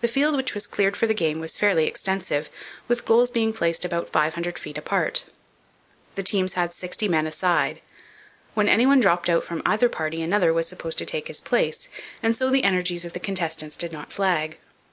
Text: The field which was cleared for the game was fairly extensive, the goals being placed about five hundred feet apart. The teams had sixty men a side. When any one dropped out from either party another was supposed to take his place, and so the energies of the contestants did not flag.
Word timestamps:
The 0.00 0.08
field 0.08 0.34
which 0.34 0.54
was 0.54 0.66
cleared 0.66 0.96
for 0.96 1.06
the 1.06 1.14
game 1.14 1.38
was 1.38 1.56
fairly 1.56 1.86
extensive, 1.86 2.50
the 2.88 2.96
goals 2.96 3.30
being 3.30 3.52
placed 3.52 3.84
about 3.84 4.10
five 4.10 4.34
hundred 4.34 4.58
feet 4.58 4.76
apart. 4.76 5.26
The 6.16 6.24
teams 6.24 6.54
had 6.54 6.72
sixty 6.72 7.06
men 7.06 7.28
a 7.28 7.30
side. 7.30 7.80
When 8.54 8.66
any 8.68 8.86
one 8.86 8.98
dropped 8.98 9.30
out 9.30 9.44
from 9.44 9.62
either 9.64 9.88
party 9.88 10.20
another 10.20 10.52
was 10.52 10.66
supposed 10.66 10.98
to 10.98 11.06
take 11.06 11.28
his 11.28 11.40
place, 11.40 11.88
and 12.24 12.34
so 12.34 12.50
the 12.50 12.64
energies 12.64 13.04
of 13.04 13.12
the 13.12 13.20
contestants 13.20 13.76
did 13.76 13.92
not 13.92 14.12
flag. 14.12 14.58